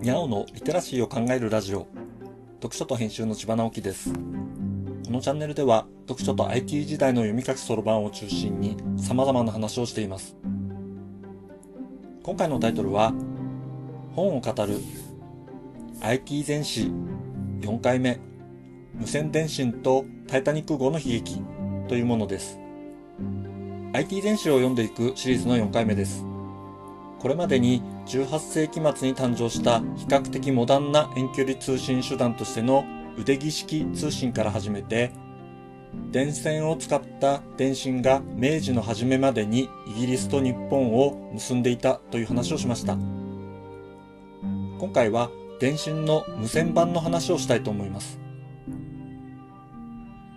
[0.00, 1.86] にゃおのリテラシーを考えるラジオ。
[2.62, 4.14] 読書と編集の千葉直樹です。
[4.14, 4.18] こ
[5.10, 10.38] のチャンネルでは読書と IT 時代の読み書きそろばんを中心に様々な話をしています。
[12.22, 13.12] 今回のタイトルは
[14.14, 14.78] 本を語る
[16.00, 16.90] IT 全史
[17.60, 18.18] 4回目
[18.94, 21.42] 無線電信とタイタニック号の悲劇
[21.88, 22.58] というものです。
[23.92, 26.24] IT 全史を読んでいくシリーズの4回目です。
[27.18, 32.84] これまでに18世紀末に誕生した比較的モダンな遠距離通信手段としての
[33.16, 35.12] 腕儀式通信から始めて、
[36.10, 42.94] 電線を使った電信が明治の初めまでにイギリスと日本を結んでいたという話をしました。
[44.80, 45.30] 今回は
[45.60, 48.18] 電信の無線版の話をしたいと思います。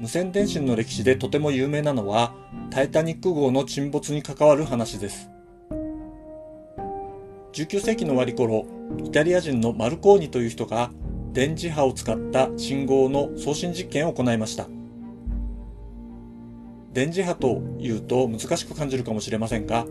[0.00, 2.34] 無線電信の歴史でとても有名なのは、
[2.70, 5.30] タイタニック号の沈没に関わる話です。
[7.52, 8.64] 19世紀の終わり頃、
[9.04, 10.92] イタリア人のマルコーニという人が
[11.32, 14.68] 電磁波を使った信号の送信実験を行いました。
[16.92, 19.86] 電磁波というと難しく感じるかもしれませんが、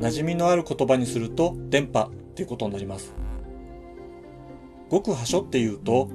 [0.00, 3.14] 馴染みのある言葉にすると電波っていうことになります。
[4.90, 6.10] 極波所っていうと、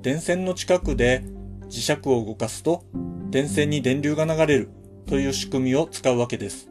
[0.00, 1.24] 電線の近くで
[1.68, 2.84] 磁石を動かすと
[3.30, 4.70] 電線に電流が流れる
[5.06, 6.70] という仕組みを使うわけです。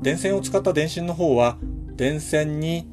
[0.00, 1.58] 電線を使った電信の方は
[2.02, 2.88] 電線に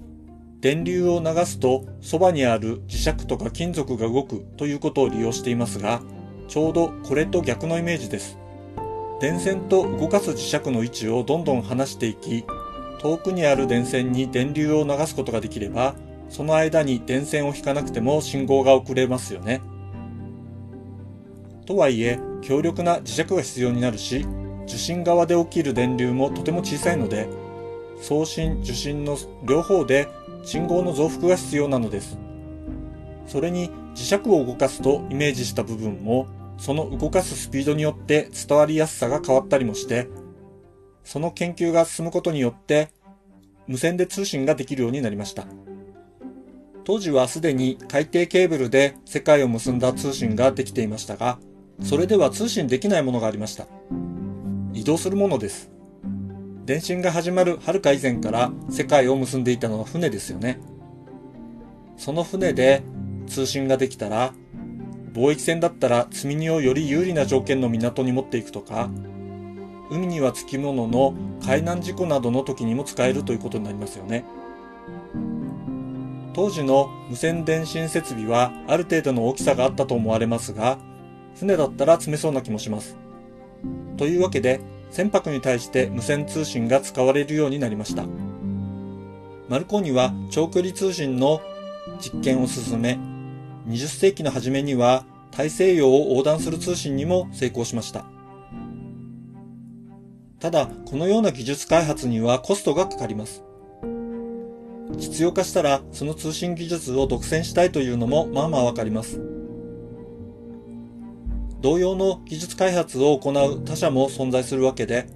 [0.59, 6.03] 電流を流すとそばにある磁石とか金属が動くということを利用していますが、
[6.47, 8.37] ちょうどこれと逆のイメージです。
[9.19, 12.45] 電線と動かす磁石の位置をどんどん離していき、
[12.99, 15.95] 遠くにある電線に電流を流すことができれば、
[16.29, 19.61] その間に電線を引かなくても信号が送れますよね。
[21.65, 24.23] とはいえ、強力な磁石が必要になるし、
[24.67, 27.27] 受信側で起きる電流もとても小さいので、
[28.01, 30.07] 送信、受信の両方で
[30.43, 32.17] 信号の増幅が必要なのです。
[33.27, 36.27] それに磁石を動かすとイメージした部分も、
[36.57, 40.07] その動かすスピードによって伝わりやすさが変わったりもして、
[41.03, 42.89] その研究が進むことによって、
[43.67, 45.45] 無線で通信ができるようになりました。
[46.85, 51.37] 当時はすでに海底ケーブルで世界を結んだ通信ができていましたが、
[51.83, 53.67] それでは通信できないものがありました。
[54.73, 55.69] 移動するものです。
[56.69, 60.59] 電信が始まるはるか以前から世界を結んでいたのは船ですよね。
[61.97, 62.83] その船で
[63.25, 64.33] 通信ができたら、
[65.11, 68.87] 貿易船だったら積み荷をより有利な条件の港に持っていくとか、
[69.89, 74.23] 海にはつきものの海難事故などの時にも使えるということになりますよね。
[76.35, 80.77] 当時の無線電信設備はある程度の大きさがあったと思われますが、
[81.33, 82.95] 船だったら積めそうな気もします。
[83.97, 84.59] というわけで、
[84.91, 88.05] 船舶に対して無線通信が使われるようになりました。
[89.47, 91.41] マルコーニは長距離通信の
[91.99, 92.99] 実験を進め、
[93.67, 98.05] 20世紀の初めには大西洋を横断する通信にも成功しました。
[100.39, 103.43] ただ、このような技術開発にはコストがかかります。
[104.97, 109.28] 実用化したらその通信技術を独占したいというのもまあまあわかります。
[111.61, 115.07] 同様の技術開発を行う他社も存在するわけで、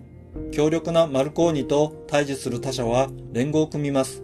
[0.51, 4.23] 強力なマルコーニと対峙する他社は連合を組みます。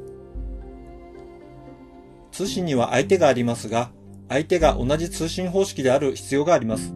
[2.31, 3.91] 通信には相手がありますが、
[4.28, 6.94] 相手が同じ通信方式である必要があります。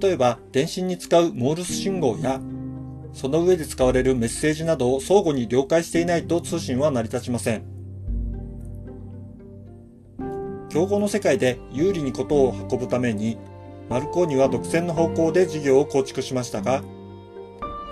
[0.00, 2.40] 例えば、電信に使うモールス信号や、
[3.12, 7.81] その上で使われるメッセージなどを相互に了解していないと通信は成り立ちません。
[10.72, 13.36] 競合の世界で有利にことを運ぶために、
[13.90, 16.82] マルコーニは独占の方向で事業を構築しましたが、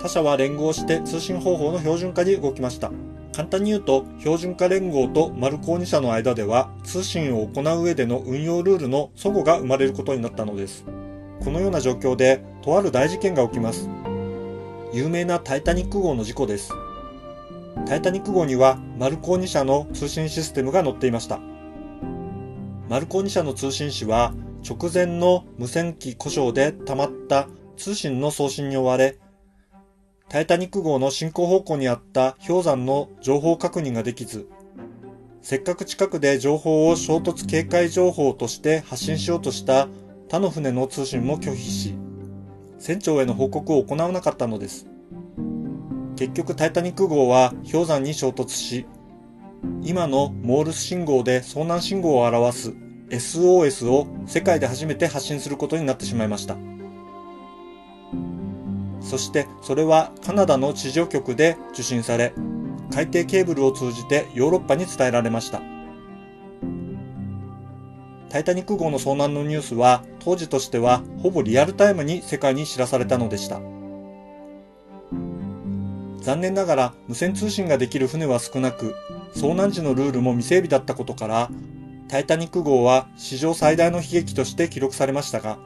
[0.01, 2.91] 他社は連合して通信方法の標準化に動きました。
[3.35, 10.83] 簡単に言うと、標準化連合とマルコーニ社の間では、通信を行う上での運用ルールの齟齬が生まれることになったのです。
[11.43, 13.89] このような状況で、とある大事件が起きます。
[14.91, 16.73] 有名なタイタニック号の事故です。
[17.85, 21.50] タイタニック号にはマルコーニ社の通信システムが載っていました。
[22.91, 24.33] マルコニ社の通信士は
[24.69, 27.47] 直前の無線機故障で溜まった
[27.77, 29.17] 通信の送信に追われ、
[30.27, 34.49] タイタニック号の進行方向にあった氷山の情報確認ができず、
[35.41, 39.87] せっかく近くで情報を衝突警戒情報として発信しようとした
[40.27, 41.95] 他の船の通信も拒否し、
[42.77, 44.85] 船長への報告を行わなかったのです。
[46.17, 48.85] 結局タイタニック号は氷山に衝突し、
[49.83, 52.73] 今のモールス信号で遭難信号を表す
[53.09, 56.57] SOS を世界で初めて発信することになってしまいました。
[59.01, 62.33] そしてそれはカナダの地上局で受信され、
[62.91, 65.61] 海底ケーブルを通じてヨーロッパに伝えられました。
[68.29, 73.59] タイタニック号の遭難のニュースは当時としてはほぼリアルタイムに世界に知らされたのでした。
[76.21, 78.95] 残念ながら無線通信ができる船は少なく、
[79.33, 81.49] 遭難時のルールも未整備だったことから、
[82.07, 85.57] タイタニック号は史上最大の悲劇として記録されましたが、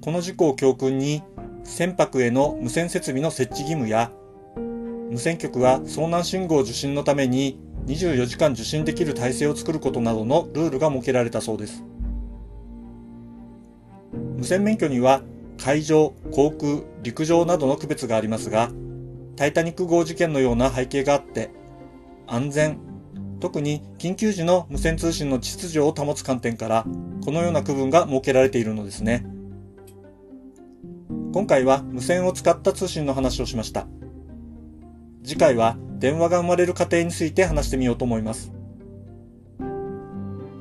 [0.00, 1.22] この事故を教訓に、
[1.64, 4.10] 船舶への無線設備の設置義務や、
[5.10, 11.84] 無線局は遭難信号受信のために24時間受信できる体制を作ることなどのルールが設けられたそうです。
[14.36, 15.22] 無線免許には
[15.58, 18.70] 海上、航空、陸上などの区別がありますが、
[19.36, 21.50] タイタニック号事件のような背景があって、
[22.26, 22.78] 安全、
[23.40, 26.84] 特に緊急時の無線通信の秩序を保つ観点から、
[27.24, 29.26] このような区分が設けられているのですね。
[31.32, 33.86] 今回は無線を使った通信の話をしました。
[35.24, 38.52] 次回は電話が生まれる過程について話してみようと思います。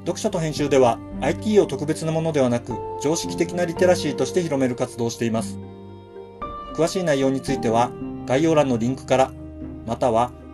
[0.05, 5.59] 読書と編集では IT を特別なものではなく常識的なリテラシーとして広める活動をしています。
[6.73, 7.91] 詳しい内容については
[8.25, 9.31] 概要欄のリンクから、
[9.85, 10.31] または